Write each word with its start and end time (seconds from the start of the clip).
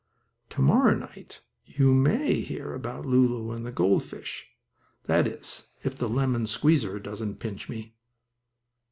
To 0.49 0.63
morrow 0.63 0.95
night 0.95 1.41
you 1.63 1.93
may 1.93 2.41
hear 2.41 2.73
about 2.73 3.05
Lulu 3.05 3.51
and 3.51 3.63
the 3.63 3.71
gold 3.71 4.01
fish, 4.01 4.47
that 5.03 5.27
is 5.27 5.67
if 5.83 5.93
the 5.95 6.09
lemon 6.09 6.47
squeezer 6.47 6.97
doesn't 6.99 7.35
pinch 7.35 7.69
me. 7.69 7.93